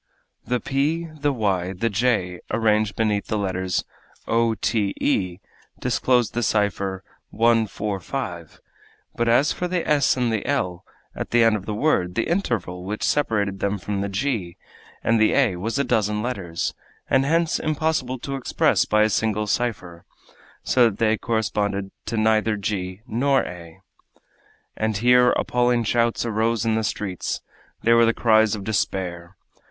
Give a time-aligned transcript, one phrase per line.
[0.49, 3.85] _The p, the y, the j, arranged beneath the letters
[4.27, 5.37] o, t, e,
[5.79, 8.61] disclosed the cipher 1, 4, 5,
[9.15, 10.83] but as for the s and the l
[11.13, 14.57] at the end of the word, the interval which separated them from the g
[15.03, 16.73] and the a was a dozen letters,
[17.07, 20.03] and hence impossible to express by a single cipher,
[20.63, 23.79] so that they corresponded to neither g nor a.
[24.75, 27.41] And here appalling shouts arose in the streets;
[27.83, 29.35] they were the cries of despair.